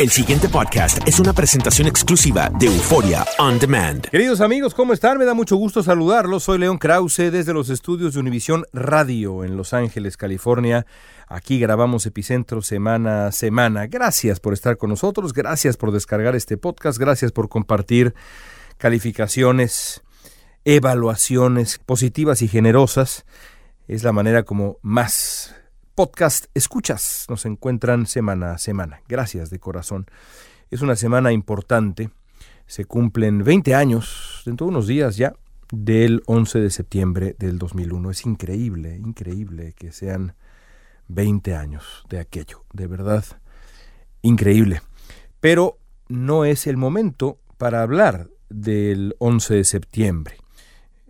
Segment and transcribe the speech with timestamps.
[0.00, 4.08] El siguiente podcast es una presentación exclusiva de Euforia On Demand.
[4.08, 5.18] Queridos amigos, ¿cómo están?
[5.18, 6.44] Me da mucho gusto saludarlos.
[6.44, 10.86] Soy León Krause desde los estudios de Univisión Radio en Los Ángeles, California.
[11.28, 13.88] Aquí grabamos Epicentro semana a semana.
[13.88, 18.14] Gracias por estar con nosotros, gracias por descargar este podcast, gracias por compartir
[18.78, 20.00] calificaciones,
[20.64, 23.26] evaluaciones positivas y generosas.
[23.86, 25.59] Es la manera como más
[26.00, 29.02] podcast escuchas nos encuentran semana a semana.
[29.06, 30.06] Gracias de corazón.
[30.70, 32.08] Es una semana importante.
[32.66, 35.34] Se cumplen 20 años, dentro de unos días ya,
[35.70, 38.12] del 11 de septiembre del 2001.
[38.12, 40.36] Es increíble, increíble que sean
[41.08, 42.64] 20 años de aquello.
[42.72, 43.26] De verdad,
[44.22, 44.80] increíble.
[45.38, 45.76] Pero
[46.08, 50.36] no es el momento para hablar del 11 de septiembre.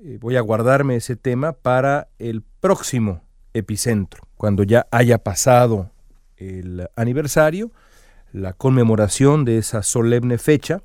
[0.02, 3.22] Eh, voy a guardarme ese tema para el próximo
[3.54, 5.90] epicentro, cuando ya haya pasado
[6.38, 7.72] el aniversario,
[8.32, 10.82] la conmemoración de esa solemne fecha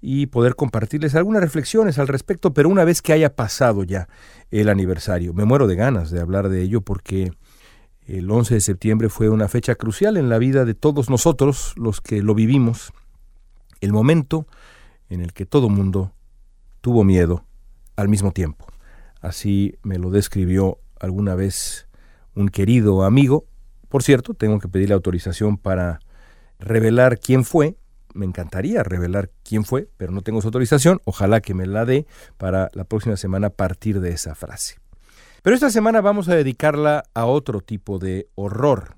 [0.00, 4.08] y poder compartirles algunas reflexiones al respecto, pero una vez que haya pasado ya
[4.50, 5.34] el aniversario.
[5.34, 7.30] Me muero de ganas de hablar de ello porque
[8.06, 12.00] el 11 de septiembre fue una fecha crucial en la vida de todos nosotros, los
[12.00, 12.94] que lo vivimos,
[13.82, 14.46] el momento
[15.10, 16.14] en el que todo mundo
[16.80, 17.44] tuvo miedo
[17.96, 18.64] al mismo tiempo.
[19.20, 21.87] Así me lo describió alguna vez
[22.38, 23.46] un querido amigo.
[23.88, 26.00] Por cierto, tengo que pedirle autorización para
[26.58, 27.76] revelar quién fue.
[28.14, 31.00] Me encantaría revelar quién fue, pero no tengo su autorización.
[31.04, 34.78] Ojalá que me la dé para la próxima semana partir de esa frase.
[35.42, 38.96] Pero esta semana vamos a dedicarla a otro tipo de horror,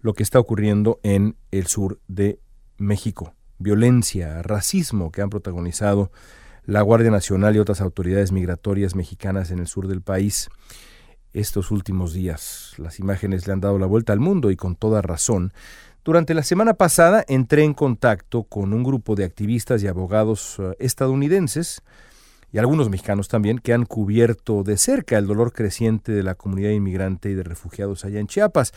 [0.00, 2.40] lo que está ocurriendo en el sur de
[2.78, 3.34] México.
[3.58, 6.10] Violencia, racismo que han protagonizado
[6.64, 10.48] la Guardia Nacional y otras autoridades migratorias mexicanas en el sur del país
[11.32, 12.74] estos últimos días.
[12.78, 15.52] Las imágenes le han dado la vuelta al mundo y con toda razón.
[16.04, 20.74] Durante la semana pasada entré en contacto con un grupo de activistas y abogados eh,
[20.80, 21.82] estadounidenses
[22.52, 26.70] y algunos mexicanos también que han cubierto de cerca el dolor creciente de la comunidad
[26.70, 28.72] inmigrante y de refugiados allá en Chiapas.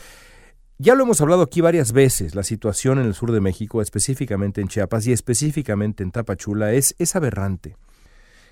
[0.78, 4.60] Ya lo hemos hablado aquí varias veces, la situación en el sur de México, específicamente
[4.60, 7.76] en Chiapas y específicamente en Tapachula, es, es aberrante.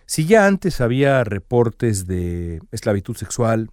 [0.07, 3.71] Si ya antes había reportes de esclavitud sexual,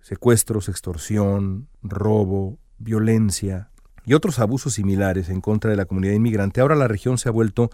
[0.00, 3.70] secuestros, extorsión, robo, violencia
[4.04, 7.32] y otros abusos similares en contra de la comunidad inmigrante, ahora la región se ha
[7.32, 7.70] vuelto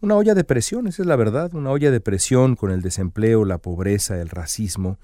[0.00, 3.44] una olla de presión, esa es la verdad, una olla de presión con el desempleo,
[3.44, 4.98] la pobreza, el racismo,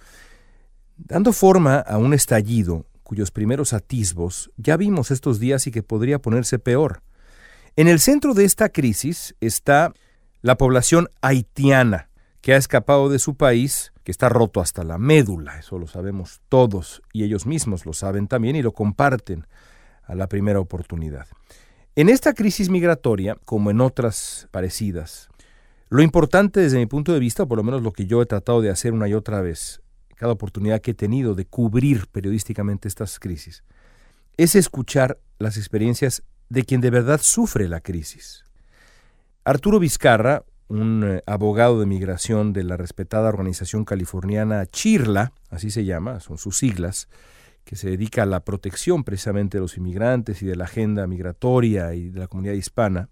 [0.96, 6.20] dando forma a un estallido cuyos primeros atisbos ya vimos estos días y que podría
[6.20, 7.02] ponerse peor.
[7.76, 9.92] En el centro de esta crisis está
[10.42, 12.08] la población haitiana,
[12.44, 16.42] que ha escapado de su país que está roto hasta la médula, eso lo sabemos
[16.50, 19.46] todos y ellos mismos lo saben también y lo comparten
[20.02, 21.26] a la primera oportunidad.
[21.96, 25.30] En esta crisis migratoria, como en otras parecidas,
[25.88, 28.60] lo importante desde mi punto de vista, por lo menos lo que yo he tratado
[28.60, 29.80] de hacer una y otra vez,
[30.14, 33.64] cada oportunidad que he tenido de cubrir periodísticamente estas crisis,
[34.36, 38.44] es escuchar las experiencias de quien de verdad sufre la crisis.
[39.44, 45.84] Arturo Vizcarra, un eh, abogado de migración de la respetada organización californiana CHIRLA, así se
[45.84, 47.08] llama, son sus siglas,
[47.64, 51.94] que se dedica a la protección precisamente de los inmigrantes y de la agenda migratoria
[51.94, 53.08] y de la comunidad hispana,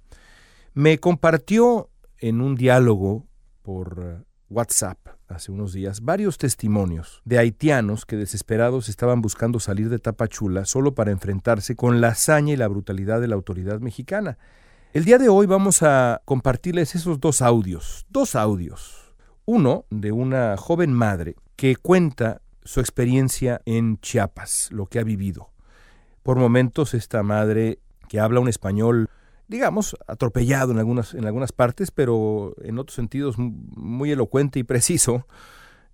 [0.75, 3.27] me compartió en un diálogo
[3.62, 4.99] por eh, WhatsApp
[5.29, 10.95] hace unos días varios testimonios de haitianos que desesperados estaban buscando salir de Tapachula solo
[10.95, 14.39] para enfrentarse con la hazaña y la brutalidad de la autoridad mexicana.
[14.93, 19.15] El día de hoy vamos a compartirles esos dos audios, dos audios.
[19.47, 25.49] Uno de una joven madre que cuenta su experiencia en Chiapas, lo que ha vivido.
[26.23, 27.79] Por momentos esta madre
[28.11, 29.09] que habla un español,
[29.49, 35.27] digamos, atropellado en algunas, en algunas partes, pero en otros sentidos muy elocuente y preciso,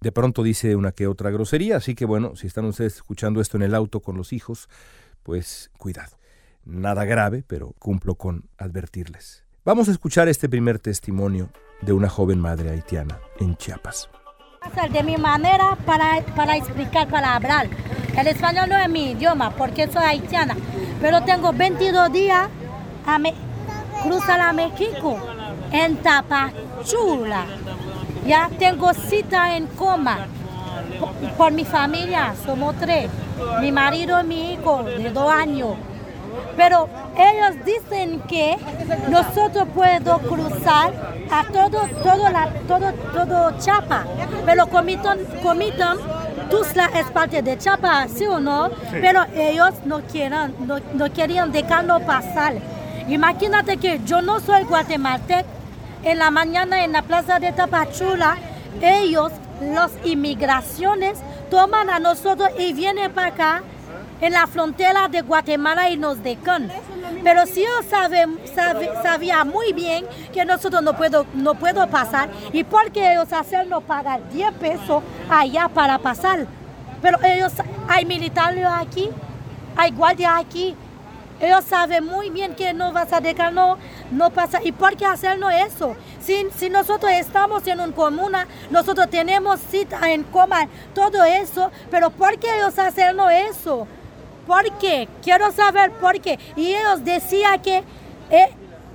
[0.00, 3.58] de pronto dice una que otra grosería, así que bueno, si están ustedes escuchando esto
[3.58, 4.68] en el auto con los hijos,
[5.22, 6.18] pues cuidado.
[6.68, 9.42] Nada grave, pero cumplo con advertirles.
[9.64, 11.48] Vamos a escuchar este primer testimonio
[11.80, 14.10] de una joven madre haitiana en Chiapas.
[14.92, 17.68] De mi manera para, para explicar, para hablar.
[18.14, 20.58] El español no es mi idioma porque soy haitiana,
[21.00, 22.50] pero tengo 22 días
[23.06, 23.18] a
[24.02, 25.18] cruzar a México
[25.72, 27.46] en Tapachula.
[28.26, 30.26] Ya tengo cita en coma
[31.00, 33.08] por, por mi familia, somos tres,
[33.62, 35.74] mi marido y mi hijo de dos años.
[36.56, 38.56] Pero ellos dicen que
[39.08, 40.92] nosotros podemos cruzar
[41.30, 44.04] a todo, todo, la, todo, todo Chapa.
[44.44, 45.98] Pero comitan, comitan
[46.50, 48.70] Tuzla es parte de Chapa, ¿sí o no?
[48.90, 52.54] Pero ellos no, quieren, no, no querían dejarlo pasar.
[53.08, 55.48] Imagínate que yo no soy guatemalteco.
[56.02, 58.38] En la mañana en la plaza de Tapachula,
[58.80, 61.18] ellos, las inmigraciones,
[61.50, 63.62] toman a nosotros y vienen para acá
[64.20, 66.70] en la frontera de Guatemala y nos dejan.
[67.22, 68.38] Pero si ellos saben,
[69.02, 73.80] sabía muy bien que nosotros no puedo, no puedo pasar y porque ellos hacen no
[73.80, 76.46] pagar 10 pesos allá para pasar.
[77.00, 77.52] Pero ellos,
[77.88, 79.10] hay militares aquí,
[79.76, 80.74] hay guardias aquí.
[81.40, 83.78] Ellos saben muy bien que no vas a dejar, no,
[84.10, 84.60] no pasa.
[84.62, 85.94] ¿Y por qué hacernos eso?
[86.20, 92.10] Si, si nosotros estamos en una comuna, nosotros tenemos cita en coma, todo eso, pero
[92.10, 93.86] ¿por qué ellos hacernos eso?
[94.48, 95.06] ¿Por qué?
[95.22, 96.38] Quiero saber por qué.
[96.56, 97.84] Y ellos decían que
[98.30, 98.48] eh,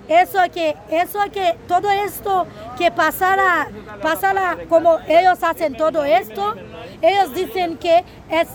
[0.07, 3.69] eso que eso que todo esto que pasara
[4.01, 6.55] pasara como ellos hacen todo esto,
[7.03, 8.47] ellos dicen que es,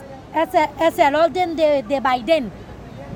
[0.81, 2.51] es, el orden de, Biden.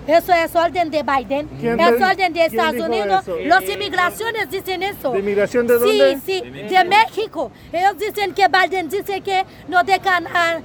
[0.06, 1.48] Eso es orden de Biden.
[1.60, 3.24] Es orden de Estados Unidos.
[3.46, 5.10] Las inmigraciones dicen eso.
[5.10, 6.20] ¿De inmigración de dónde?
[6.24, 7.50] Sí, sí, de México.
[7.72, 10.60] Ellos dicen que Biden dice que no dejan a,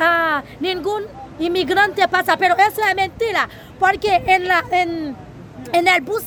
[0.00, 1.04] a ningún
[1.40, 3.48] inmigrante pasa, pero eso es mentira,
[3.78, 5.16] porque en, la, en,
[5.72, 6.24] en el bus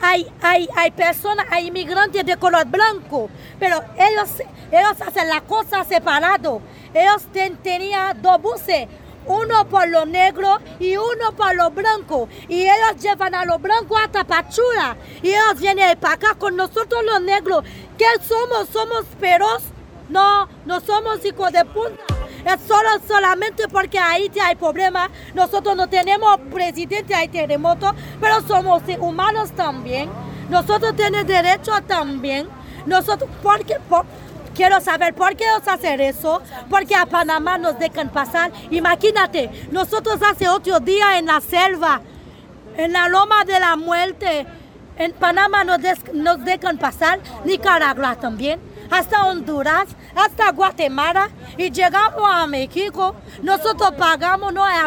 [0.00, 3.28] hay, hay, hay personas, hay inmigrantes de color blanco,
[3.58, 4.30] pero ellos,
[4.70, 6.60] ellos hacen la cosa separado.
[6.92, 7.26] Ellos
[7.62, 8.86] tenían dos buses,
[9.26, 12.28] uno por los negros y uno por los blancos.
[12.48, 14.96] Y ellos llevan a los blancos hasta Pachula.
[15.22, 17.64] Y ellos vienen para acá con nosotros los negros.
[17.98, 18.68] ¿Qué somos?
[18.68, 19.64] ¿Somos feroz?
[20.08, 22.13] No, no somos hijos de punta.
[22.44, 25.10] Es solo solamente porque Haití hay problemas.
[25.34, 30.10] Nosotros no tenemos presidente, hay terremoto, pero somos humanos también.
[30.50, 32.46] Nosotros tenemos derecho también.
[32.84, 33.78] Nosotros, porque,
[34.54, 38.52] quiero saber por qué nos hacen eso, porque a Panamá nos dejan pasar.
[38.70, 42.02] Imagínate, nosotros hace otro día en la selva,
[42.76, 44.46] en la loma de la muerte,
[44.98, 45.80] en Panamá nos,
[46.12, 53.14] nos dejan pasar, Nicaragua también hasta Honduras, hasta Guatemala y llegamos a México.
[53.42, 54.80] Nosotros pagamos, no hay,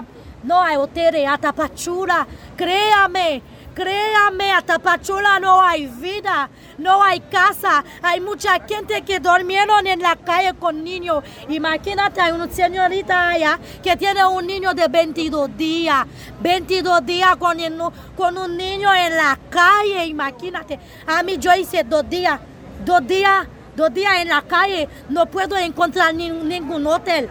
[0.44, 2.28] no hay hotel, a Tapachula.
[2.56, 3.42] Créame,
[3.74, 7.84] créame, a Tapachula no hay vida, no hay casa.
[8.02, 11.24] Hay mucha gente que durmieron en la calle con niños.
[11.50, 16.06] Imagínate, hay una señorita allá que tiene un niño de 22 días.
[16.40, 17.58] 22 días con,
[18.16, 20.80] con un niño en la calle, imagínate.
[21.06, 22.40] A mí yo hice dos días,
[22.86, 23.48] dos días
[23.78, 27.30] dos días en la calle, no puedo encontrar ningún hotel,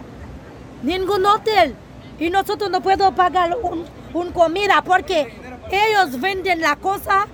[0.81, 1.75] ningún hotel.
[2.17, 3.85] Y nosotros no podemos pagar un,
[4.33, 5.31] comida porque
[5.69, 7.27] ellos venden la cosa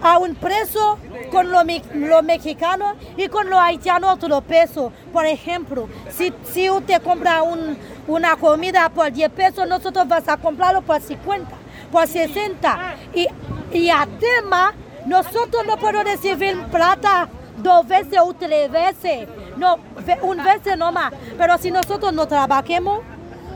[0.00, 0.98] a un precio
[1.32, 4.92] con los lo mexicanos y con los haitianos otro peso.
[5.12, 10.36] Por ejemplo, si, si usted compra un, una comida por 10 pesos, nosotros vamos a
[10.36, 11.50] comprarlo por 50,
[11.90, 12.96] por 60.
[13.14, 13.26] Y,
[13.72, 14.74] y además,
[15.06, 19.78] nosotros no podemos recibir plata dos veces o tres veces, no,
[20.22, 21.12] un vez nomás.
[21.38, 23.00] Pero si nosotros no trabajemos,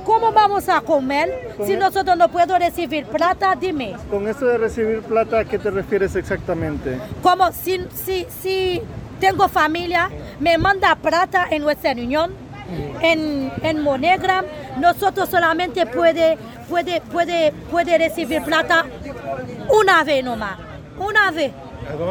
[0.04, 3.54] ¿cómo vamos a comer si nosotros no podemos recibir plata?
[3.54, 3.96] Dime.
[4.10, 6.98] Con eso de recibir plata, ¿a qué te refieres exactamente?
[7.22, 8.82] Como si, si, si
[9.20, 12.32] tengo familia, me manda plata en nuestra unión,
[13.02, 14.44] en, en Monegram,
[14.78, 16.38] nosotros solamente puede,
[16.68, 18.86] puede, puede, puede recibir plata
[19.68, 20.58] una vez nomás,
[20.98, 21.52] una vez,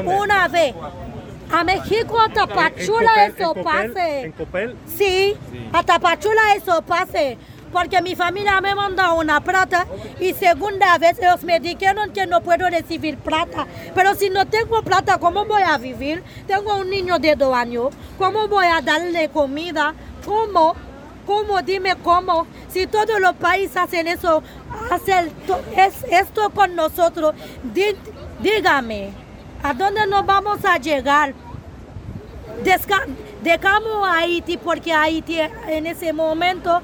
[0.06, 0.75] una vez.
[1.51, 4.22] A México, a Tapachula eso pase.
[4.22, 4.75] ¿En Copel?
[4.86, 5.36] Sí,
[5.74, 7.38] a Tapachula eso pase.
[7.72, 9.86] Porque mi familia me mandó una plata
[10.20, 13.68] y segunda vez ellos me dijeron que no puedo recibir plata.
[13.94, 16.24] Pero si no tengo plata, ¿cómo voy a vivir?
[16.48, 17.89] Tengo un niño de dos años.
[18.18, 19.94] ¿Cómo voy a darle comida?
[20.25, 20.75] ¿Cómo?
[21.27, 21.62] ¿Cómo?
[21.62, 22.48] Dime cómo.
[22.70, 24.41] Si todos los países hacen eso,
[24.89, 25.32] hacen
[26.10, 27.36] esto con nosotros,
[28.41, 29.28] dígame.
[29.62, 31.34] ¿A dónde nos vamos a llegar?
[33.44, 36.82] dejamos a Haití porque Haití en ese momento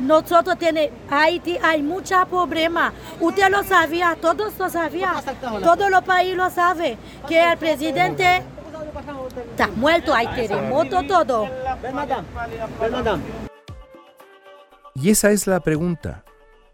[0.00, 2.92] nosotros tenemos, Haití hay mucha problema.
[3.20, 5.16] Usted lo sabía, todos lo sabían,
[5.62, 8.42] todos los países lo saben, que el presidente
[9.50, 11.48] está muerto, hay terremoto, todo.
[14.94, 16.24] Y esa es la pregunta.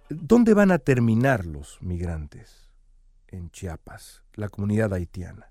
[0.09, 2.71] ¿Dónde van a terminar los migrantes?
[3.29, 5.51] En Chiapas la comunidad haitiana.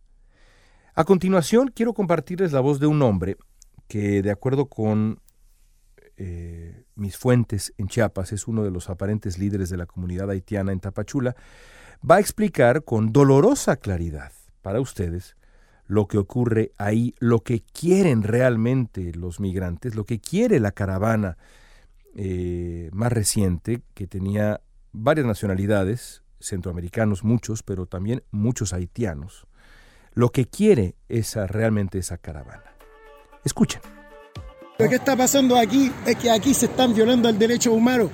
[0.93, 3.38] A continuación, quiero compartirles la voz de un hombre
[3.88, 5.21] que, de acuerdo con
[6.17, 10.71] eh, mis fuentes en Chiapas, es uno de los aparentes líderes de la comunidad haitiana
[10.71, 11.35] en Tapachula,
[12.09, 15.35] va a explicar con dolorosa claridad para ustedes
[15.88, 21.38] lo que ocurre ahí, lo que quieren realmente los migrantes, lo que quiere la caravana
[22.15, 24.61] eh, más reciente, que tenía
[24.91, 29.48] varias nacionalidades, centroamericanos muchos, pero también muchos haitianos,
[30.13, 32.75] lo que quiere esa realmente esa caravana.
[33.43, 33.81] Escuchen.
[34.77, 38.10] Lo que está pasando aquí es que aquí se están violando el derecho humano.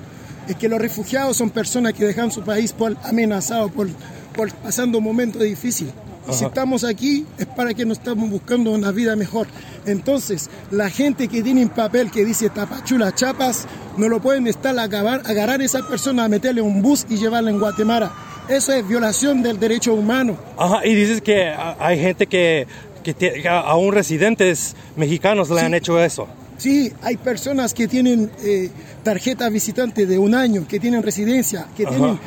[0.46, 3.88] Es que los refugiados son personas que dejan su país por amenazados, por,
[4.34, 5.94] por pasando momentos difíciles.
[6.28, 9.46] Y si estamos aquí es para que nos estamos buscando una vida mejor.
[9.86, 13.66] Entonces, la gente que tiene un papel que dice Tapachula Chapas,
[13.96, 17.16] no lo pueden estar a acabar, agarrar a esa persona, a meterle un bus y
[17.16, 18.12] llevarla en Guatemala.
[18.48, 20.36] Eso es violación del derecho humano.
[20.56, 22.66] Ajá, y dices que hay gente que,
[23.02, 26.28] que, aún residentes mexicanos le han hecho eso.
[26.58, 28.68] Sí, hay personas que tienen eh,
[29.04, 32.18] tarjeta visitante de un año, que tienen residencia, que tienen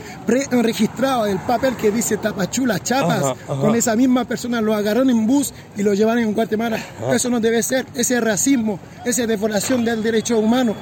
[0.64, 3.36] registrado el papel que dice Tapachula, Chapas.
[3.46, 6.80] Con esa misma persona lo agarraron en bus y lo llevaron en Guatemala.
[7.14, 10.76] Eso no debe ser, ese es racismo, esa es deformación del derecho humano.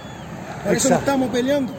[0.63, 1.73] Por eso estamos peleando.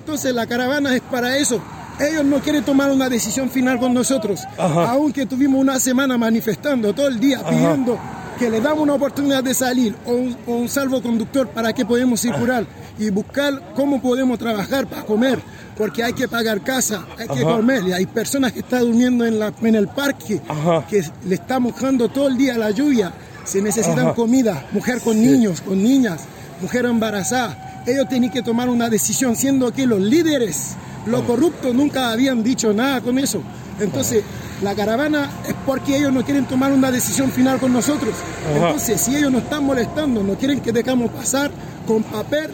[0.00, 1.62] Entonces la caravana es para eso.
[2.00, 7.06] Ellos no quieren tomar una decisión final con nosotros, aunque tuvimos una semana manifestando todo
[7.06, 7.96] el día pidiendo
[8.40, 10.12] que le damos una oportunidad de salir o
[10.50, 12.64] un, salvoconductor para que podamos circular
[12.98, 15.38] y buscar cómo podemos trabajar para comer,
[15.76, 19.38] porque hay que pagar casa, hay que comer, y hay personas que están durmiendo en,
[19.38, 20.40] la, en el parque,
[20.88, 23.12] que le está mojando todo el día la lluvia,
[23.44, 26.22] se necesitan comida, mujer con niños, con niñas,
[26.62, 32.10] mujer embarazada, ellos tienen que tomar una decisión, siendo que los líderes, los corruptos nunca
[32.10, 33.42] habían dicho nada con eso.
[33.78, 34.24] Entonces,
[34.62, 38.14] la caravana es porque ellos no quieren tomar una decisión final con nosotros.
[38.54, 41.50] Entonces, si ellos nos están molestando, no quieren que dejamos pasar
[41.86, 42.50] con papel,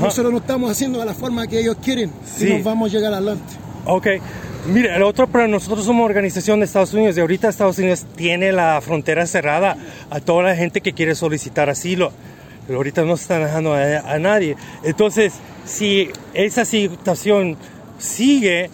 [0.00, 3.12] nosotros no estamos haciendo de la forma que ellos quieren y nos vamos a llegar
[3.12, 3.54] adelante.
[3.86, 4.06] Ok.
[4.66, 8.52] Mire, el otro, pero nosotros somos organización de Estados Unidos y ahorita Estados Unidos tiene
[8.52, 9.76] la frontera cerrada
[10.08, 12.12] a toda la gente que quiere solicitar asilo.
[12.66, 14.56] Pero ahorita no se están dejando a, a nadie.
[14.84, 15.32] Entonces,
[15.64, 17.56] si esa situación
[17.98, 18.70] sigue,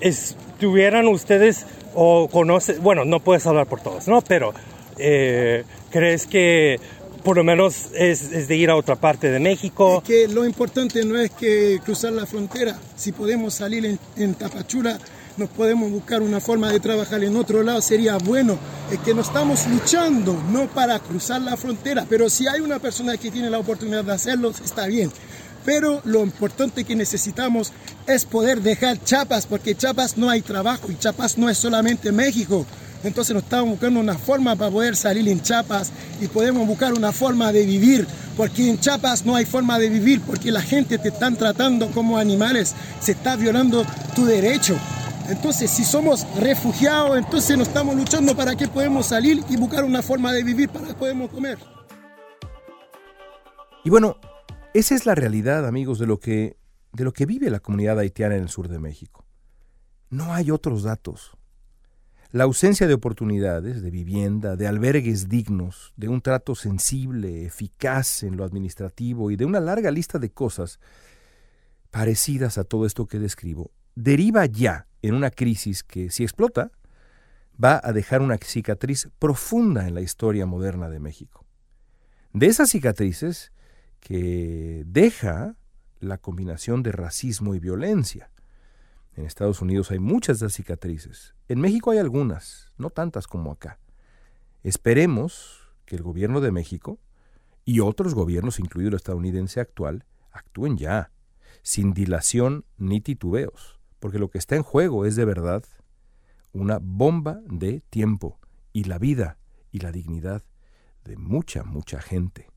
[0.00, 4.20] estuvieran ustedes o conoces, bueno, no puedes hablar por todos, ¿no?
[4.22, 4.52] Pero
[4.98, 6.80] eh, ¿crees que
[7.22, 9.98] por lo menos es, de ir a otra parte de México?
[9.98, 12.78] Es que lo importante no es que cruzar la frontera.
[12.96, 14.98] Si podemos salir en, en Tapachula,
[15.36, 18.58] nos podemos buscar una forma de trabajar en otro lado, sería bueno.
[18.90, 23.16] Es que no estamos luchando, no para cruzar la frontera, pero si hay una persona
[23.16, 25.10] que tiene la oportunidad de hacerlo, está bien.
[25.64, 27.72] Pero lo importante que necesitamos
[28.06, 32.66] es poder dejar Chiapas, porque Chiapas no hay trabajo y Chiapas no es solamente México.
[33.02, 35.90] Entonces nos estamos buscando una forma para poder salir en Chiapas
[36.20, 40.20] y podemos buscar una forma de vivir, porque en Chiapas no hay forma de vivir,
[40.20, 44.76] porque la gente te están tratando como animales, se está violando tu derecho.
[45.28, 50.02] Entonces, si somos refugiados, entonces nos estamos luchando para que podemos salir y buscar una
[50.02, 51.58] forma de vivir para que podamos comer.
[53.84, 54.16] Y bueno,
[54.74, 56.59] esa es la realidad, amigos, de lo que
[56.92, 59.26] de lo que vive la comunidad haitiana en el sur de México.
[60.08, 61.36] No hay otros datos.
[62.32, 68.36] La ausencia de oportunidades, de vivienda, de albergues dignos, de un trato sensible, eficaz en
[68.36, 70.78] lo administrativo y de una larga lista de cosas
[71.90, 76.70] parecidas a todo esto que describo, deriva ya en una crisis que, si explota,
[77.62, 81.46] va a dejar una cicatriz profunda en la historia moderna de México.
[82.32, 83.52] De esas cicatrices
[83.98, 85.56] que deja
[86.00, 88.30] la combinación de racismo y violencia.
[89.14, 91.34] En Estados Unidos hay muchas de las cicatrices.
[91.48, 93.78] En México hay algunas, no tantas como acá.
[94.62, 96.98] Esperemos que el gobierno de México
[97.64, 101.12] y otros gobiernos, incluido el estadounidense actual, actúen ya,
[101.62, 105.64] sin dilación ni titubeos, porque lo que está en juego es de verdad
[106.52, 108.38] una bomba de tiempo
[108.72, 109.38] y la vida
[109.70, 110.42] y la dignidad
[111.04, 112.49] de mucha, mucha gente.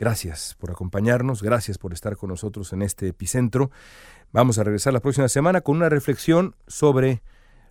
[0.00, 3.70] Gracias por acompañarnos, gracias por estar con nosotros en este epicentro.
[4.32, 7.22] Vamos a regresar la próxima semana con una reflexión sobre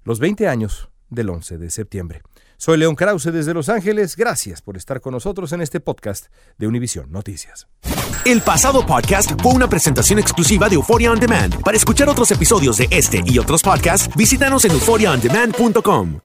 [0.03, 2.21] los 20 años del 11 de septiembre.
[2.57, 4.15] Soy León Krause desde Los Ángeles.
[4.15, 6.27] Gracias por estar con nosotros en este podcast
[6.59, 7.67] de Univisión Noticias.
[8.25, 11.63] El pasado podcast fue una presentación exclusiva de Euphoria On Demand.
[11.63, 16.19] Para escuchar otros episodios de este y otros podcasts, visítanos en euphoriaondemand.com.